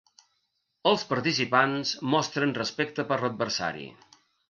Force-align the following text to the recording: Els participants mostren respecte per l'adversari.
Els 0.91 1.03
participants 1.11 1.93
mostren 2.17 2.57
respecte 2.61 3.09
per 3.13 3.23
l'adversari. 3.25 3.91